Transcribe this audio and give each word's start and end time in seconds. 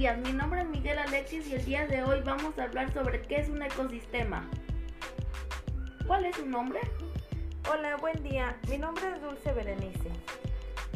días, 0.00 0.16
mi 0.16 0.32
nombre 0.32 0.62
es 0.62 0.66
Miguel 0.66 0.98
Alexis 0.98 1.46
y 1.48 1.56
el 1.56 1.64
día 1.66 1.86
de 1.86 2.02
hoy 2.02 2.22
vamos 2.24 2.58
a 2.58 2.62
hablar 2.62 2.90
sobre 2.94 3.20
qué 3.20 3.36
es 3.36 3.50
un 3.50 3.60
ecosistema. 3.60 4.48
¿Cuál 6.06 6.24
es 6.24 6.36
su 6.36 6.46
nombre? 6.46 6.80
Hola, 7.70 7.98
buen 7.98 8.22
día. 8.22 8.56
Mi 8.70 8.78
nombre 8.78 9.04
es 9.14 9.20
Dulce 9.20 9.52
Berenice. 9.52 10.08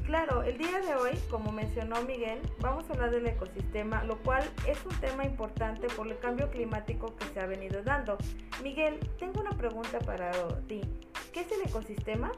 Claro, 0.07 0.43
el 0.43 0.57
día 0.57 0.81
de 0.81 0.95
hoy, 0.95 1.19
como 1.31 1.53
mencionó 1.53 2.01
Miguel, 2.01 2.41
vamos 2.61 2.89
a 2.89 2.95
hablar 2.95 3.11
del 3.11 3.27
ecosistema, 3.27 4.03
lo 4.05 4.17
cual 4.23 4.43
es 4.67 4.83
un 4.87 4.99
tema 5.01 5.27
importante 5.27 5.87
por 5.89 6.09
el 6.09 6.19
cambio 6.21 6.51
climático 6.51 7.15
que 7.15 7.27
se 7.27 7.41
ha 7.41 7.45
venido 7.45 7.83
dando. 7.83 8.17
Miguel, 8.63 8.99
tengo 9.19 9.43
una 9.43 9.53
pregunta 9.53 9.99
para 9.99 10.31
ti. 10.67 10.81
¿Qué 11.31 11.41
es 11.41 11.53
el 11.53 11.69
ecosistema? 11.69 12.33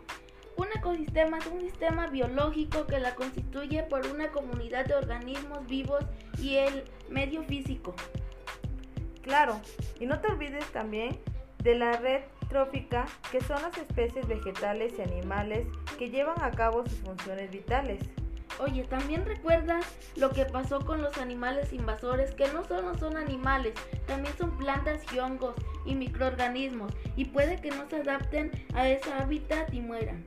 Un 0.56 0.68
ecosistema 0.74 1.36
es 1.36 1.46
un 1.46 1.60
sistema 1.60 2.06
biológico 2.06 2.86
que 2.86 2.98
la 2.98 3.14
constituye 3.14 3.82
por 3.82 4.06
una 4.06 4.32
comunidad 4.32 4.86
de 4.86 4.94
organismos 4.94 5.66
vivos 5.66 6.02
y 6.40 6.56
el 6.56 6.84
medio 7.08 7.42
físico. 7.44 7.94
Claro, 9.22 9.60
y 9.98 10.06
no 10.06 10.20
te 10.20 10.28
olvides 10.28 10.66
también 10.72 11.18
de 11.62 11.74
la 11.74 11.92
red 11.92 12.22
trófica, 12.48 13.06
que 13.32 13.40
son 13.40 13.60
las 13.62 13.76
especies 13.76 14.26
vegetales 14.28 14.94
y 14.98 15.02
animales 15.02 15.66
que 15.98 16.10
llevan 16.10 16.40
a 16.42 16.50
cabo 16.52 16.86
sus 16.86 16.98
funciones 17.00 17.50
vitales. 17.50 17.98
Oye, 18.58 18.84
también 18.84 19.24
recuerda 19.26 19.80
lo 20.16 20.30
que 20.30 20.46
pasó 20.46 20.84
con 20.84 21.02
los 21.02 21.18
animales 21.18 21.72
invasores, 21.72 22.34
que 22.34 22.48
no 22.48 22.64
solo 22.64 22.96
son 22.96 23.16
animales, 23.16 23.74
también 24.06 24.34
son 24.38 24.56
plantas 24.56 25.02
y 25.12 25.18
hongos 25.18 25.54
y 25.84 25.94
microorganismos, 25.94 26.92
y 27.16 27.26
puede 27.26 27.60
que 27.60 27.70
no 27.70 27.88
se 27.88 27.96
adapten 27.96 28.50
a 28.74 28.88
ese 28.88 29.12
hábitat 29.12 29.72
y 29.74 29.80
mueran. 29.80 30.24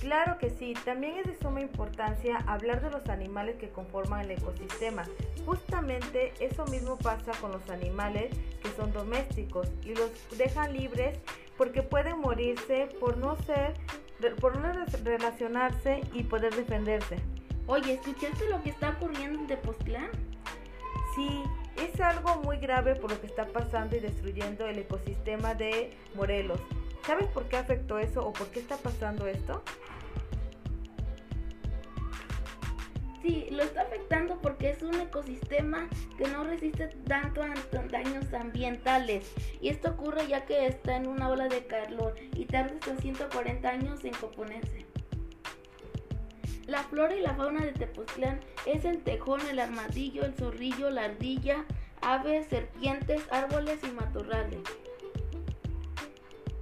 Claro 0.00 0.38
que 0.38 0.50
sí, 0.50 0.74
también 0.84 1.18
es 1.18 1.26
de 1.26 1.38
suma 1.38 1.60
importancia 1.60 2.38
hablar 2.46 2.82
de 2.82 2.90
los 2.90 3.08
animales 3.08 3.56
que 3.56 3.70
conforman 3.70 4.20
el 4.20 4.32
ecosistema. 4.32 5.04
Justamente 5.44 6.34
eso 6.38 6.66
mismo 6.66 6.98
pasa 6.98 7.32
con 7.40 7.52
los 7.52 7.68
animales 7.70 8.30
que 8.62 8.70
son 8.76 8.92
domésticos 8.92 9.68
y 9.82 9.94
los 9.94 10.10
dejan 10.36 10.74
libres 10.74 11.18
porque 11.56 11.82
pueden 11.82 12.18
morirse 12.18 12.88
por 13.00 13.16
no 13.16 13.36
ser, 13.42 13.74
por 14.40 14.58
no 14.58 14.72
relacionarse 15.02 16.02
y 16.12 16.24
poder 16.24 16.54
defenderse. 16.54 17.16
Oye, 17.68 17.94
¿escuchaste 17.94 18.48
lo 18.48 18.62
que 18.62 18.70
está 18.70 18.90
ocurriendo 18.90 19.40
en 19.40 19.46
Tepoztlán? 19.48 20.10
Sí, 21.16 21.42
es 21.82 22.00
algo 22.00 22.36
muy 22.42 22.58
grave 22.58 22.94
por 22.94 23.10
lo 23.10 23.20
que 23.20 23.26
está 23.26 23.44
pasando 23.46 23.96
y 23.96 24.00
destruyendo 24.00 24.66
el 24.66 24.78
ecosistema 24.78 25.54
de 25.54 25.96
Morelos. 26.14 26.60
¿Sabes 27.04 27.26
por 27.28 27.48
qué 27.48 27.56
afectó 27.56 27.98
eso 27.98 28.24
o 28.24 28.32
por 28.32 28.48
qué 28.48 28.60
está 28.60 28.76
pasando 28.76 29.26
esto? 29.26 29.64
Sí, 33.20 33.48
lo 33.50 33.64
está 33.64 33.82
afectando 33.82 34.40
porque 34.40 34.70
es 34.70 34.82
un 34.82 34.94
ecosistema 35.00 35.88
que 36.16 36.28
no 36.28 36.44
resiste 36.44 36.86
tanto 37.08 37.42
a 37.42 37.52
daños 37.90 38.32
ambientales. 38.32 39.32
Y 39.60 39.70
esto 39.70 39.90
ocurre 39.90 40.28
ya 40.28 40.44
que 40.46 40.66
está 40.66 40.96
en 40.96 41.08
una 41.08 41.28
ola 41.28 41.48
de 41.48 41.66
calor 41.66 42.14
y 42.32 42.44
tarda 42.44 42.74
hasta 42.74 42.96
140 42.96 43.68
años 43.68 44.04
en 44.04 44.14
componerse. 44.14 44.85
La 46.66 46.82
flora 46.82 47.14
y 47.14 47.20
la 47.20 47.34
fauna 47.34 47.64
de 47.64 47.72
Tepoztlán 47.72 48.40
es 48.66 48.84
el 48.84 49.02
tejón, 49.02 49.40
el 49.48 49.60
armadillo, 49.60 50.24
el 50.24 50.34
zorrillo, 50.34 50.90
la 50.90 51.04
ardilla, 51.04 51.64
aves, 52.02 52.48
serpientes, 52.48 53.22
árboles 53.30 53.78
y 53.84 53.92
matorrales. 53.92 54.58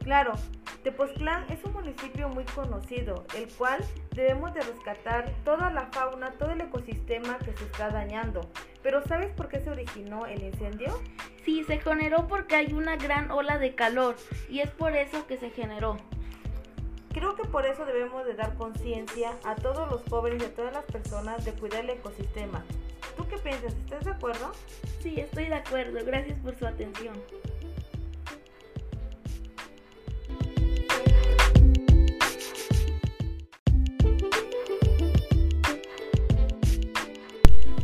Claro, 0.00 0.34
Tepoztlán 0.82 1.50
es 1.50 1.64
un 1.64 1.72
municipio 1.72 2.28
muy 2.28 2.44
conocido, 2.44 3.24
el 3.34 3.48
cual 3.54 3.82
debemos 4.14 4.52
de 4.52 4.60
rescatar 4.60 5.32
toda 5.42 5.70
la 5.70 5.86
fauna, 5.86 6.32
todo 6.32 6.50
el 6.50 6.60
ecosistema 6.60 7.38
que 7.38 7.56
se 7.56 7.64
está 7.64 7.88
dañando. 7.88 8.42
Pero 8.82 9.02
¿sabes 9.06 9.32
por 9.32 9.48
qué 9.48 9.60
se 9.60 9.70
originó 9.70 10.26
el 10.26 10.42
incendio? 10.42 11.00
Sí, 11.46 11.64
se 11.64 11.78
generó 11.78 12.28
porque 12.28 12.56
hay 12.56 12.74
una 12.74 12.96
gran 12.96 13.30
ola 13.30 13.56
de 13.56 13.74
calor 13.74 14.16
y 14.50 14.60
es 14.60 14.70
por 14.70 14.94
eso 14.94 15.26
que 15.26 15.38
se 15.38 15.48
generó. 15.48 15.96
Creo 17.14 17.36
que 17.36 17.44
por 17.44 17.64
eso 17.64 17.86
debemos 17.86 18.26
de 18.26 18.34
dar 18.34 18.56
conciencia 18.56 19.38
a 19.44 19.54
todos 19.54 19.88
los 19.88 20.02
jóvenes 20.10 20.42
y 20.42 20.46
a 20.46 20.52
todas 20.52 20.72
las 20.72 20.82
personas 20.82 21.44
de 21.44 21.52
cuidar 21.52 21.84
el 21.84 21.90
ecosistema. 21.90 22.64
¿Tú 23.16 23.24
qué 23.28 23.38
piensas? 23.38 23.72
¿Estás 23.72 24.04
de 24.04 24.10
acuerdo? 24.10 24.50
Sí, 25.00 25.20
estoy 25.20 25.44
de 25.44 25.54
acuerdo. 25.54 26.04
Gracias 26.04 26.36
por 26.40 26.58
su 26.58 26.66
atención. 26.66 27.14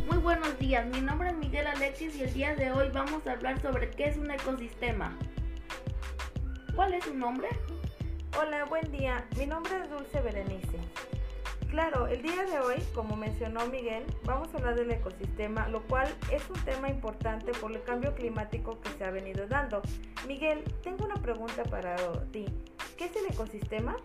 Muy 0.09 0.17
buenos 0.17 0.59
días, 0.59 0.85
mi 0.87 0.99
nombre 0.99 1.29
es 1.29 1.37
Miguel 1.37 1.67
Alexis 1.67 2.17
y 2.17 2.23
el 2.23 2.33
día 2.33 2.53
de 2.55 2.73
hoy 2.73 2.89
vamos 2.93 3.25
a 3.25 3.31
hablar 3.31 3.61
sobre 3.61 3.91
qué 3.91 4.09
es 4.09 4.17
un 4.17 4.29
ecosistema. 4.29 5.17
¿Cuál 6.75 6.95
es 6.95 7.05
su 7.05 7.13
nombre? 7.13 7.47
Hola, 8.39 8.63
buen 8.63 8.89
día. 8.93 9.27
Mi 9.37 9.45
nombre 9.45 9.73
es 9.83 9.89
Dulce 9.89 10.21
Berenice. 10.21 10.79
Claro, 11.69 12.07
el 12.07 12.21
día 12.21 12.43
de 12.45 12.59
hoy, 12.59 12.81
como 12.95 13.17
mencionó 13.17 13.67
Miguel, 13.67 14.05
vamos 14.23 14.47
a 14.53 14.57
hablar 14.57 14.75
del 14.75 14.89
ecosistema, 14.89 15.67
lo 15.67 15.81
cual 15.83 16.07
es 16.31 16.41
un 16.49 16.59
tema 16.63 16.89
importante 16.89 17.51
por 17.51 17.73
el 17.73 17.83
cambio 17.83 18.15
climático 18.15 18.79
que 18.79 18.89
se 18.97 19.03
ha 19.03 19.11
venido 19.11 19.47
dando. 19.47 19.81
Miguel, 20.27 20.63
tengo 20.81 21.03
una 21.03 21.15
pregunta 21.15 21.63
para 21.63 21.97
ti. 22.31 22.45
¿Qué 22.97 23.05
es 23.05 23.15
el 23.17 23.25
ecosistema? 23.33 23.97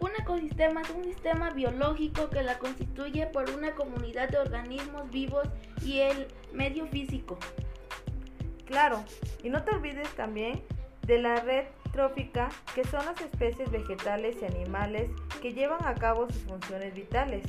Un 0.00 0.10
ecosistema 0.18 0.82
es 0.82 0.90
un 0.90 1.04
sistema 1.04 1.50
biológico 1.50 2.28
que 2.28 2.42
la 2.42 2.58
constituye 2.58 3.26
por 3.26 3.48
una 3.50 3.74
comunidad 3.74 4.28
de 4.28 4.38
organismos 4.38 5.10
vivos 5.10 5.48
y 5.82 6.00
el 6.00 6.28
medio 6.52 6.86
físico. 6.88 7.38
Claro, 8.66 9.02
y 9.42 9.48
no 9.48 9.64
te 9.64 9.70
olvides 9.70 10.10
también 10.10 10.62
de 11.06 11.18
la 11.18 11.36
red 11.36 11.64
trófica, 11.92 12.48
que 12.74 12.84
son 12.84 13.04
las 13.04 13.20
especies 13.20 13.70
vegetales 13.70 14.36
y 14.40 14.46
animales 14.46 15.10
que 15.40 15.52
llevan 15.52 15.84
a 15.84 15.94
cabo 15.94 16.26
sus 16.26 16.42
funciones 16.42 16.94
vitales. 16.94 17.44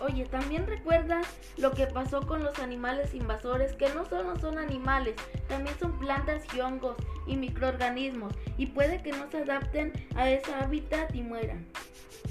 Oye, 0.00 0.24
también 0.24 0.66
recuerda 0.66 1.20
lo 1.58 1.72
que 1.72 1.86
pasó 1.86 2.26
con 2.26 2.42
los 2.42 2.58
animales 2.58 3.12
invasores, 3.12 3.74
que 3.74 3.90
no 3.90 4.06
solo 4.06 4.38
son 4.38 4.58
animales, 4.58 5.14
también 5.46 5.78
son 5.78 5.98
plantas 5.98 6.42
y 6.54 6.60
hongos 6.60 6.96
y 7.26 7.36
microorganismos, 7.36 8.32
y 8.56 8.66
puede 8.66 9.02
que 9.02 9.12
no 9.12 9.30
se 9.30 9.42
adapten 9.42 9.92
a 10.16 10.30
ese 10.30 10.54
hábitat 10.54 11.14
y 11.14 11.22
mueran. 11.22 11.66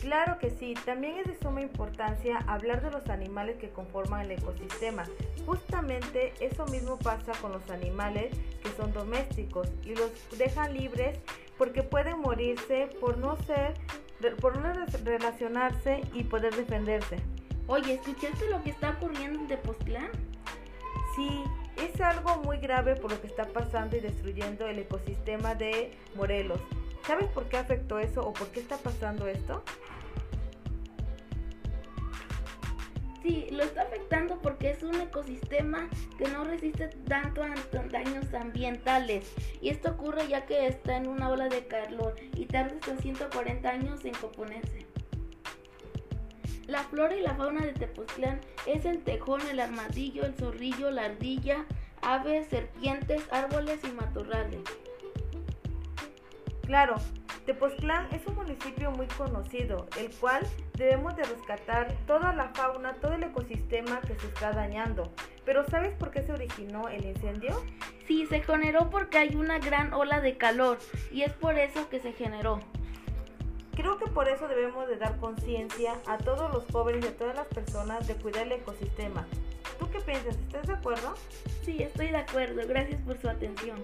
Claro 0.01 0.39
que 0.39 0.49
sí, 0.49 0.75
también 0.85 1.17
es 1.17 1.27
de 1.27 1.37
suma 1.39 1.61
importancia 1.61 2.37
hablar 2.47 2.81
de 2.81 2.89
los 2.89 3.07
animales 3.09 3.57
que 3.57 3.69
conforman 3.69 4.21
el 4.21 4.31
ecosistema. 4.31 5.03
Justamente 5.45 6.33
eso 6.39 6.65
mismo 6.67 6.97
pasa 6.97 7.33
con 7.41 7.51
los 7.51 7.69
animales 7.69 8.31
que 8.63 8.69
son 8.77 8.93
domésticos 8.93 9.67
y 9.83 9.95
los 9.95 10.11
dejan 10.37 10.73
libres 10.73 11.19
porque 11.59 11.83
pueden 11.83 12.21
morirse 12.21 12.89
por 13.01 13.17
no 13.17 13.35
ser, 13.43 13.73
por 14.39 14.57
no 14.57 14.73
relacionarse 15.03 16.01
y 16.13 16.23
poder 16.23 16.55
defenderse. 16.55 17.17
Oye, 17.67 17.95
¿escuchaste 17.95 18.49
lo 18.49 18.63
que 18.63 18.69
está 18.69 18.91
ocurriendo 18.91 19.41
en 19.41 19.47
Tepoztlán? 19.47 20.09
Sí, 21.17 21.43
es 21.75 21.99
algo 21.99 22.37
muy 22.37 22.59
grave 22.59 22.95
por 22.95 23.11
lo 23.11 23.19
que 23.19 23.27
está 23.27 23.45
pasando 23.45 23.97
y 23.97 23.99
destruyendo 23.99 24.67
el 24.67 24.79
ecosistema 24.79 25.53
de 25.53 25.91
Morelos. 26.15 26.61
¿Sabes 27.05 27.27
por 27.27 27.49
qué 27.49 27.57
afectó 27.57 27.99
eso 27.99 28.21
o 28.21 28.31
por 28.31 28.47
qué 28.47 28.61
está 28.61 28.77
pasando 28.77 29.27
esto? 29.27 29.61
Sí, 33.21 33.49
lo 33.51 33.63
está 33.63 33.81
afectando 33.81 34.37
ecosistema 35.29 35.87
que 36.17 36.27
no 36.29 36.43
resiste 36.43 36.87
tanto 37.07 37.43
a 37.43 37.49
daños 37.91 38.33
ambientales. 38.33 39.31
Y 39.61 39.69
esto 39.69 39.91
ocurre 39.91 40.27
ya 40.27 40.45
que 40.45 40.67
está 40.67 40.97
en 40.97 41.07
una 41.07 41.29
ola 41.29 41.49
de 41.49 41.67
calor 41.67 42.15
y 42.35 42.45
tarda 42.45 42.75
hasta 42.75 42.97
140 42.97 43.69
años 43.69 44.05
en 44.05 44.13
componerse. 44.13 44.85
La 46.67 46.83
flora 46.83 47.15
y 47.15 47.21
la 47.21 47.33
fauna 47.35 47.65
de 47.65 47.73
Tepoztlán 47.73 48.39
es 48.67 48.85
el 48.85 48.99
tejón, 49.03 49.41
el 49.49 49.59
armadillo, 49.59 50.23
el 50.23 50.35
zorrillo, 50.35 50.91
la 50.91 51.05
ardilla, 51.05 51.65
aves, 52.01 52.47
serpientes, 52.47 53.23
árboles 53.31 53.79
y 53.83 53.91
matorrales. 53.91 54.61
Claro, 56.67 56.95
Tepoztlán 57.49 58.07
es 58.11 58.23
un 58.27 58.35
municipio 58.35 58.91
muy 58.91 59.07
conocido, 59.07 59.87
el 59.97 60.11
cual 60.17 60.45
debemos 60.75 61.15
de 61.15 61.23
rescatar 61.23 61.91
toda 62.05 62.31
la 62.31 62.49
fauna, 62.49 62.93
todo 63.01 63.13
el 63.13 63.23
ecosistema 63.23 63.99
que 64.01 64.13
se 64.19 64.27
está 64.27 64.51
dañando. 64.51 65.11
Pero 65.45 65.67
¿sabes 65.67 65.95
por 65.97 66.11
qué 66.11 66.21
se 66.21 66.31
originó 66.31 66.89
el 66.89 67.03
incendio? 67.03 67.59
Sí, 68.05 68.27
se 68.27 68.41
generó 68.41 68.91
porque 68.91 69.17
hay 69.17 69.35
una 69.35 69.57
gran 69.57 69.95
ola 69.95 70.21
de 70.21 70.37
calor 70.37 70.77
y 71.11 71.23
es 71.23 71.33
por 71.33 71.57
eso 71.57 71.89
que 71.89 71.99
se 71.99 72.13
generó. 72.13 72.59
Creo 73.73 73.97
que 73.97 74.05
por 74.11 74.29
eso 74.29 74.47
debemos 74.47 74.87
de 74.87 74.97
dar 74.97 75.17
conciencia 75.17 75.95
a 76.05 76.19
todos 76.19 76.53
los 76.53 76.65
jóvenes 76.71 77.03
y 77.03 77.07
a 77.07 77.17
todas 77.17 77.35
las 77.35 77.47
personas 77.47 78.07
de 78.07 78.13
cuidar 78.13 78.43
el 78.43 78.51
ecosistema. 78.51 79.25
¿Tú 79.79 79.89
qué 79.89 79.99
piensas? 80.01 80.37
¿Estás 80.37 80.67
de 80.67 80.73
acuerdo? 80.73 81.15
Sí, 81.63 81.81
estoy 81.81 82.09
de 82.09 82.17
acuerdo. 82.17 82.61
Gracias 82.67 83.01
por 83.01 83.19
su 83.19 83.27
atención. 83.27 83.79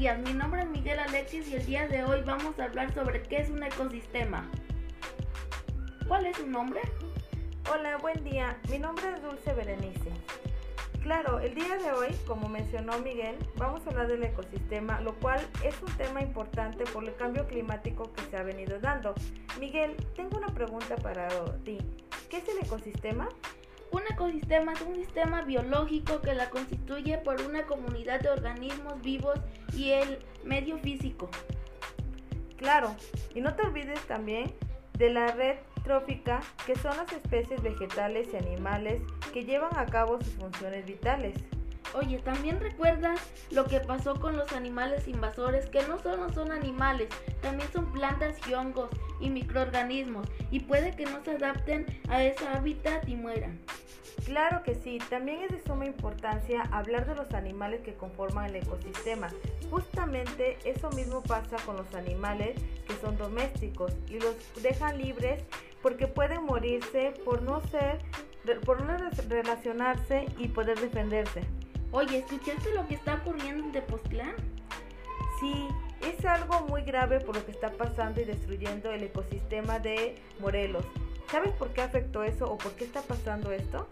Días 0.00 0.18
mi 0.18 0.34
nombre 0.34 0.60
es 0.60 0.68
Miguel 0.68 0.98
Alexis 0.98 1.48
y 1.48 1.54
el 1.54 1.64
día 1.64 1.88
de 1.88 2.04
hoy 2.04 2.20
vamos 2.20 2.58
a 2.58 2.64
hablar 2.64 2.92
sobre 2.92 3.22
qué 3.22 3.38
es 3.38 3.48
un 3.48 3.62
ecosistema. 3.62 4.46
¿Cuál 6.06 6.26
es 6.26 6.36
su 6.36 6.46
nombre? 6.46 6.82
Hola, 7.72 7.96
buen 7.96 8.22
día. 8.22 8.58
Mi 8.70 8.78
nombre 8.78 9.06
es 9.14 9.22
Dulce 9.22 9.54
Berenice. 9.54 10.10
Claro, 11.02 11.40
el 11.40 11.54
día 11.54 11.78
de 11.78 11.92
hoy, 11.92 12.08
como 12.26 12.46
mencionó 12.46 12.98
Miguel, 12.98 13.38
vamos 13.56 13.86
a 13.86 13.90
hablar 13.90 14.08
del 14.08 14.22
ecosistema, 14.22 15.00
lo 15.00 15.14
cual 15.14 15.40
es 15.64 15.74
un 15.80 15.90
tema 15.96 16.20
importante 16.20 16.84
por 16.92 17.02
el 17.04 17.16
cambio 17.16 17.46
climático 17.46 18.12
que 18.12 18.20
se 18.30 18.36
ha 18.36 18.42
venido 18.42 18.78
dando. 18.78 19.14
Miguel, 19.58 19.96
tengo 20.14 20.36
una 20.36 20.48
pregunta 20.48 20.96
para 20.96 21.26
ti. 21.64 21.78
¿Qué 22.28 22.36
es 22.36 22.48
el 22.50 22.58
ecosistema? 22.58 23.30
Un 23.96 24.02
ecosistema 24.10 24.74
es 24.74 24.82
un 24.82 24.94
sistema 24.94 25.40
biológico 25.40 26.20
que 26.20 26.34
la 26.34 26.50
constituye 26.50 27.16
por 27.16 27.40
una 27.40 27.62
comunidad 27.62 28.20
de 28.20 28.28
organismos 28.28 29.00
vivos 29.00 29.40
y 29.72 29.92
el 29.92 30.18
medio 30.44 30.76
físico. 30.76 31.30
Claro, 32.58 32.94
y 33.34 33.40
no 33.40 33.54
te 33.54 33.62
olvides 33.62 34.00
también 34.02 34.52
de 34.98 35.08
la 35.08 35.28
red 35.28 35.56
trófica, 35.82 36.42
que 36.66 36.76
son 36.76 36.94
las 36.94 37.10
especies 37.10 37.62
vegetales 37.62 38.28
y 38.34 38.36
animales 38.36 39.00
que 39.32 39.46
llevan 39.46 39.74
a 39.78 39.86
cabo 39.86 40.18
sus 40.20 40.34
funciones 40.34 40.84
vitales. 40.84 41.34
Oye, 41.94 42.18
también 42.18 42.60
recuerda 42.60 43.14
lo 43.50 43.64
que 43.64 43.80
pasó 43.80 44.20
con 44.20 44.36
los 44.36 44.52
animales 44.52 45.08
invasores, 45.08 45.70
que 45.70 45.86
no 45.86 45.98
solo 46.02 46.30
son 46.34 46.52
animales, 46.52 47.08
también 47.40 47.72
son 47.72 47.90
plantas 47.92 48.36
y 48.46 48.52
hongos 48.52 48.90
y 49.20 49.30
microorganismos, 49.30 50.28
y 50.50 50.60
puede 50.60 50.94
que 50.96 51.06
no 51.06 51.22
se 51.24 51.32
adapten 51.32 51.86
a 52.08 52.22
ese 52.22 52.46
hábitat 52.48 53.08
y 53.08 53.16
mueran. 53.16 53.58
Claro 54.24 54.62
que 54.64 54.74
sí, 54.74 54.98
también 55.08 55.42
es 55.42 55.50
de 55.50 55.62
suma 55.62 55.86
importancia 55.86 56.62
hablar 56.72 57.06
de 57.06 57.14
los 57.14 57.32
animales 57.32 57.82
que 57.82 57.94
conforman 57.94 58.46
el 58.46 58.56
ecosistema. 58.56 59.28
Justamente 59.70 60.58
eso 60.64 60.90
mismo 60.90 61.22
pasa 61.22 61.56
con 61.64 61.76
los 61.76 61.94
animales 61.94 62.56
que 62.88 62.94
son 62.96 63.16
domésticos 63.16 63.92
y 64.08 64.18
los 64.18 64.34
dejan 64.62 64.98
libres 64.98 65.44
porque 65.80 66.08
pueden 66.08 66.42
morirse 66.44 67.12
por 67.24 67.42
no 67.42 67.60
ser, 67.68 68.00
por 68.64 68.82
no 68.82 68.96
relacionarse 69.28 70.26
y 70.38 70.48
poder 70.48 70.80
defenderse. 70.80 71.42
Oye, 71.92 72.18
¿escuchaste 72.18 72.74
lo 72.74 72.86
que 72.88 72.94
está 72.94 73.14
ocurriendo 73.14 73.64
en 73.64 73.72
Tepoztlán? 73.72 74.34
Sí, 75.38 75.68
es 76.02 76.24
algo 76.24 76.60
muy 76.62 76.82
grave 76.82 77.20
por 77.20 77.36
lo 77.36 77.44
que 77.44 77.52
está 77.52 77.70
pasando 77.70 78.20
y 78.20 78.24
destruyendo 78.24 78.90
el 78.90 79.04
ecosistema 79.04 79.78
de 79.78 80.16
Morelos. 80.40 80.84
¿Sabes 81.30 81.52
por 81.52 81.72
qué 81.72 81.82
afectó 81.82 82.22
eso 82.22 82.50
o 82.50 82.56
por 82.56 82.72
qué 82.72 82.84
está 82.84 83.02
pasando 83.02 83.52
esto? 83.52 83.88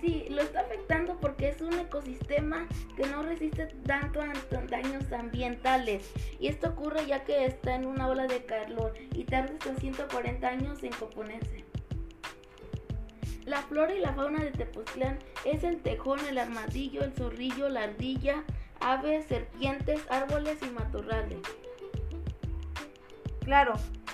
Sí, 0.00 0.26
lo 0.30 0.40
está 0.40 0.60
afectando 0.60 1.18
porque 1.20 1.50
es 1.50 1.60
un 1.60 1.78
ecosistema 1.78 2.66
que 2.96 3.06
no 3.06 3.22
resiste 3.22 3.66
tanto 3.86 4.22
a 4.22 4.32
daños 4.68 5.12
ambientales. 5.12 6.10
Y 6.38 6.48
esto 6.48 6.70
ocurre 6.70 7.06
ya 7.06 7.24
que 7.24 7.44
está 7.44 7.74
en 7.74 7.86
una 7.86 8.08
ola 8.08 8.26
de 8.26 8.44
calor 8.44 8.94
y 9.12 9.24
tarda 9.24 9.52
hasta 9.52 9.74
140 9.74 10.48
años 10.48 10.82
en 10.82 10.92
componerse. 10.92 11.69
La 13.50 13.62
flora 13.62 13.92
y 13.92 13.98
la 13.98 14.12
fauna 14.12 14.44
de 14.44 14.52
Tepoztlán 14.52 15.18
es 15.44 15.64
el 15.64 15.82
tejón, 15.82 16.20
el 16.26 16.38
armadillo, 16.38 17.02
el 17.02 17.12
zorrillo, 17.12 17.68
la 17.68 17.82
ardilla, 17.82 18.44
aves, 18.78 19.26
serpientes, 19.26 20.00
árboles 20.08 20.58
y 20.62 20.70
matorrales. 20.70 21.40
Claro, 23.40 23.72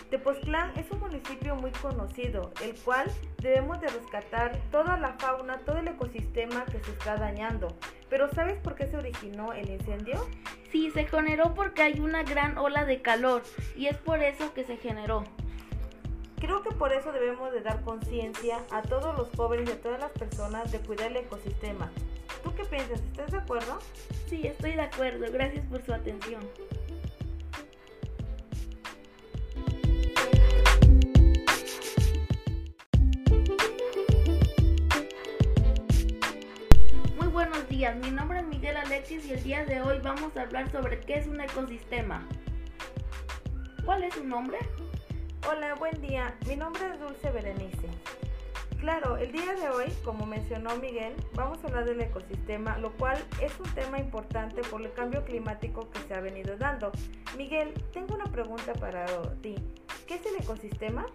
Tepoztlán 0.08 0.72
es 0.78 0.90
un 0.90 1.00
municipio 1.00 1.54
muy 1.54 1.70
conocido, 1.72 2.50
el 2.62 2.74
cual 2.76 3.12
debemos 3.42 3.78
de 3.82 3.88
rescatar 3.88 4.58
toda 4.70 4.96
la 4.96 5.12
fauna, 5.18 5.58
todo 5.66 5.80
el 5.80 5.88
ecosistema 5.88 6.64
que 6.64 6.82
se 6.82 6.92
está 6.92 7.18
dañando. 7.18 7.76
Pero 8.08 8.32
¿sabes 8.32 8.58
por 8.62 8.74
qué 8.74 8.86
se 8.86 8.96
originó 8.96 9.52
el 9.52 9.68
incendio? 9.68 10.26
Sí, 10.72 10.90
se 10.92 11.04
generó 11.04 11.52
porque 11.52 11.82
hay 11.82 12.00
una 12.00 12.22
gran 12.22 12.56
ola 12.56 12.86
de 12.86 13.02
calor 13.02 13.42
y 13.76 13.88
es 13.88 13.98
por 13.98 14.22
eso 14.22 14.54
que 14.54 14.64
se 14.64 14.78
generó. 14.78 15.24
Creo 16.38 16.62
que 16.62 16.70
por 16.70 16.92
eso 16.92 17.12
debemos 17.12 17.50
de 17.52 17.62
dar 17.62 17.82
conciencia 17.82 18.58
a 18.70 18.82
todos 18.82 19.16
los 19.16 19.28
jóvenes 19.36 19.70
y 19.70 19.72
a 19.72 19.80
todas 19.80 19.98
las 19.98 20.10
personas 20.12 20.70
de 20.70 20.80
cuidar 20.80 21.10
el 21.10 21.16
ecosistema. 21.16 21.90
¿Tú 22.44 22.54
qué 22.54 22.64
piensas? 22.64 23.00
¿Estás 23.00 23.32
de 23.32 23.38
acuerdo? 23.38 23.78
Sí, 24.28 24.46
estoy 24.46 24.72
de 24.72 24.82
acuerdo. 24.82 25.24
Gracias 25.32 25.64
por 25.66 25.82
su 25.82 25.94
atención. 25.94 26.42
Muy 37.16 37.28
buenos 37.28 37.66
días, 37.70 37.96
mi 37.96 38.10
nombre 38.10 38.40
es 38.40 38.46
Miguel 38.46 38.76
Alexis 38.76 39.24
y 39.24 39.32
el 39.32 39.42
día 39.42 39.64
de 39.64 39.80
hoy 39.80 40.00
vamos 40.02 40.36
a 40.36 40.42
hablar 40.42 40.70
sobre 40.70 41.00
qué 41.00 41.14
es 41.14 41.26
un 41.26 41.40
ecosistema. 41.40 42.28
¿Cuál 43.86 44.04
es 44.04 44.14
su 44.14 44.24
nombre? 44.24 44.58
Hola, 45.48 45.74
buen 45.74 46.00
día. 46.02 46.34
Mi 46.48 46.56
nombre 46.56 46.82
es 46.92 46.98
Dulce 46.98 47.30
Berenice. 47.30 47.88
Claro, 48.80 49.16
el 49.16 49.30
día 49.30 49.54
de 49.54 49.68
hoy, 49.68 49.92
como 50.04 50.26
mencionó 50.26 50.74
Miguel, 50.76 51.14
vamos 51.34 51.62
a 51.62 51.68
hablar 51.68 51.84
del 51.84 52.00
ecosistema, 52.00 52.78
lo 52.78 52.90
cual 52.92 53.24
es 53.40 53.52
un 53.60 53.72
tema 53.72 54.00
importante 54.00 54.62
por 54.62 54.82
el 54.82 54.92
cambio 54.92 55.24
climático 55.24 55.88
que 55.90 56.00
se 56.00 56.14
ha 56.14 56.20
venido 56.20 56.56
dando. 56.56 56.90
Miguel, 57.36 57.72
tengo 57.92 58.16
una 58.16 58.24
pregunta 58.24 58.72
para 58.74 59.06
ti. 59.40 59.54
¿Qué 60.08 60.14
es 60.14 60.26
el 60.26 60.42
ecosistema? 60.42 61.06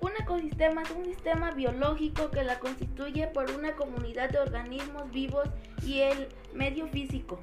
Un 0.00 0.10
ecosistema 0.18 0.82
es 0.82 0.90
un 0.90 1.04
sistema 1.04 1.52
biológico 1.52 2.32
que 2.32 2.42
la 2.42 2.58
constituye 2.58 3.28
por 3.28 3.48
una 3.52 3.76
comunidad 3.76 4.28
de 4.30 4.40
organismos 4.40 5.08
vivos 5.12 5.48
y 5.84 6.00
el 6.00 6.28
medio 6.52 6.88
físico. 6.88 7.38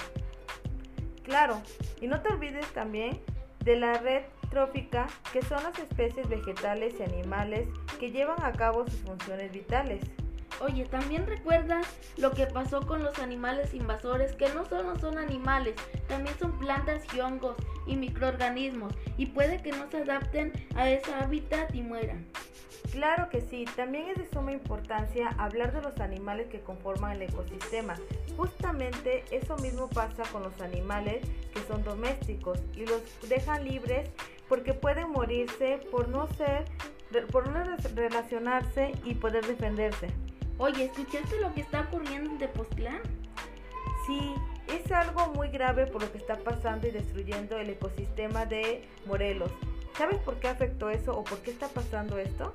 Claro, 1.24 1.62
y 2.02 2.08
no 2.08 2.22
te 2.22 2.28
olvides 2.34 2.68
también 2.74 3.22
de 3.66 3.76
la 3.76 3.96
red 3.96 4.24
trófica, 4.50 5.08
que 5.34 5.42
son 5.42 5.62
las 5.64 5.78
especies 5.80 6.30
vegetales 6.30 6.94
y 7.00 7.04
animales 7.04 7.68
que 8.00 8.12
llevan 8.12 8.42
a 8.44 8.54
cabo 8.54 8.86
sus 8.88 9.02
funciones 9.02 9.52
vitales. 9.52 10.02
Oye, 10.62 10.86
también 10.86 11.26
recuerda 11.26 11.82
lo 12.16 12.32
que 12.32 12.46
pasó 12.46 12.86
con 12.88 13.04
los 13.04 13.20
animales 13.20 13.74
invasores, 13.74 14.34
que 14.34 14.48
no 14.54 14.66
solo 14.66 14.98
son 14.98 15.18
animales, 15.18 15.76
también 16.08 16.38
son 16.40 16.58
plantas 16.60 17.04
y 17.14 17.20
hongos 17.20 17.58
y 17.86 17.98
microorganismos, 17.98 18.94
y 19.18 19.26
puede 19.26 19.62
que 19.62 19.72
no 19.72 19.90
se 19.92 19.98
adapten 19.98 20.54
a 20.76 20.90
ese 20.90 21.14
hábitat 21.14 21.76
y 21.76 21.82
mueran. 21.82 22.26
Claro 22.96 23.28
que 23.28 23.42
sí, 23.42 23.66
también 23.76 24.08
es 24.08 24.16
de 24.16 24.30
suma 24.30 24.54
importancia 24.54 25.28
hablar 25.38 25.74
de 25.74 25.82
los 25.82 26.00
animales 26.00 26.48
que 26.48 26.62
conforman 26.62 27.12
el 27.12 27.24
ecosistema. 27.24 27.96
Justamente 28.38 29.26
eso 29.32 29.58
mismo 29.58 29.90
pasa 29.90 30.24
con 30.32 30.44
los 30.44 30.62
animales 30.62 31.22
que 31.54 31.60
son 31.68 31.84
domésticos 31.84 32.58
y 32.74 32.86
los 32.86 33.02
dejan 33.28 33.66
libres 33.66 34.10
porque 34.48 34.74
pueden 34.74 35.10
morirse 35.10 35.82
por 35.92 36.08
no 36.08 36.28
ser, 36.36 36.64
por 37.34 37.50
no 37.50 37.66
relacionarse 37.96 38.94
y 39.04 39.16
poder 39.16 39.46
defenderse. 39.46 40.08
Oye, 40.58 40.86
¿escuchaste 40.86 41.42
lo 41.42 41.54
que 41.54 41.62
está 41.62 41.82
ocurriendo 41.82 42.32
en 42.32 42.38
Tepoztlán? 42.38 43.02
Sí, 44.08 44.36
es 44.74 44.90
algo 44.94 45.34
muy 45.34 45.50
grave 45.50 45.86
por 45.86 46.02
lo 46.02 46.10
que 46.14 46.18
está 46.18 46.38
pasando 46.38 46.88
y 46.88 46.92
destruyendo 46.92 47.58
el 47.58 47.72
ecosistema 47.72 48.46
de 48.46 48.88
Morelos. 49.06 49.52
¿Sabes 49.98 50.18
por 50.20 50.36
qué 50.40 50.48
afectó 50.48 50.90
eso 50.90 51.18
o 51.18 51.26
por 51.26 51.40
qué 51.40 51.52
está 51.52 51.68
pasando 51.68 52.18
esto? 52.18 52.54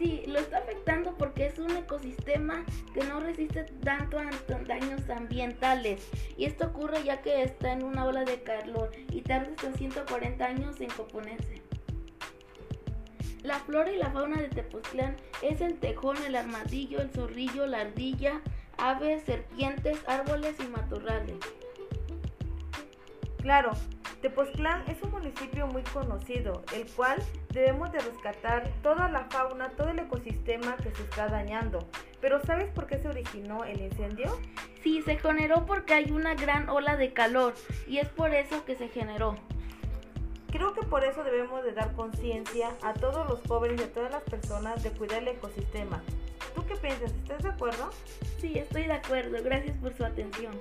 Sí, 0.00 0.22
lo 0.26 0.38
está 0.38 0.56
afectando 0.56 1.14
porque 1.18 1.44
es 1.44 1.58
un 1.58 1.76
ecosistema 1.76 2.64
que 2.94 3.04
no 3.04 3.20
resiste 3.20 3.64
tanto 3.84 4.18
a 4.18 4.30
daños 4.66 5.10
ambientales. 5.10 6.08
Y 6.38 6.46
esto 6.46 6.68
ocurre 6.68 7.04
ya 7.04 7.20
que 7.20 7.42
está 7.42 7.74
en 7.74 7.84
una 7.84 8.06
ola 8.06 8.24
de 8.24 8.42
calor 8.42 8.92
y 9.10 9.20
tarda 9.20 9.50
hasta 9.50 9.74
140 9.74 10.42
años 10.42 10.80
en 10.80 10.88
componerse. 10.88 11.60
La 13.42 13.58
flora 13.58 13.92
y 13.92 13.98
la 13.98 14.10
fauna 14.10 14.40
de 14.40 14.48
Tepoztlán 14.48 15.16
es 15.42 15.60
el 15.60 15.78
tejón, 15.78 16.16
el 16.24 16.34
armadillo, 16.34 17.02
el 17.02 17.10
zorrillo, 17.10 17.66
la 17.66 17.82
ardilla, 17.82 18.40
aves, 18.78 19.24
serpientes, 19.24 19.98
árboles 20.06 20.56
y 20.60 20.68
matorrales. 20.68 21.36
Claro, 23.42 23.72
Tepoztlán 24.20 24.84
es 24.86 25.02
un 25.02 25.12
municipio 25.12 25.66
muy 25.66 25.82
conocido, 25.82 26.62
el 26.74 26.86
cual 26.92 27.22
debemos 27.50 27.90
de 27.90 28.00
rescatar 28.00 28.70
toda 28.82 29.08
la 29.08 29.24
fauna, 29.30 29.70
todo 29.70 29.88
el 29.88 29.98
ecosistema 29.98 30.76
que 30.76 30.90
se 30.94 31.02
está 31.02 31.28
dañando. 31.28 31.88
Pero 32.20 32.44
¿sabes 32.44 32.70
por 32.70 32.86
qué 32.86 32.98
se 32.98 33.08
originó 33.08 33.64
el 33.64 33.80
incendio? 33.80 34.38
Sí, 34.82 35.00
se 35.02 35.16
generó 35.16 35.64
porque 35.64 35.94
hay 35.94 36.10
una 36.10 36.34
gran 36.34 36.68
ola 36.68 36.96
de 36.96 37.14
calor 37.14 37.54
y 37.86 37.98
es 37.98 38.08
por 38.08 38.34
eso 38.34 38.62
que 38.66 38.76
se 38.76 38.88
generó. 38.88 39.36
Creo 40.50 40.74
que 40.74 40.82
por 40.82 41.02
eso 41.04 41.24
debemos 41.24 41.64
de 41.64 41.72
dar 41.72 41.92
conciencia 41.94 42.70
a 42.82 42.92
todos 42.92 43.26
los 43.26 43.40
jóvenes 43.46 43.80
y 43.80 43.84
a 43.84 43.92
todas 43.92 44.10
las 44.10 44.22
personas 44.24 44.82
de 44.82 44.90
cuidar 44.90 45.22
el 45.22 45.28
ecosistema. 45.28 46.02
¿Tú 46.54 46.66
qué 46.66 46.74
piensas? 46.76 47.12
¿Estás 47.12 47.42
de 47.42 47.50
acuerdo? 47.50 47.90
Sí, 48.38 48.58
estoy 48.58 48.84
de 48.84 48.92
acuerdo. 48.92 49.42
Gracias 49.42 49.76
por 49.78 49.94
su 49.94 50.04
atención. 50.04 50.52